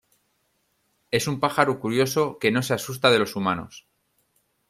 Es 1.11 1.27
un 1.27 1.39
pájaro 1.39 1.79
curioso 1.79 2.39
que 2.39 2.49
no 2.49 2.63
se 2.63 2.73
asusta 2.73 3.11
de 3.11 3.19
los 3.19 3.35
humanos. 3.35 3.85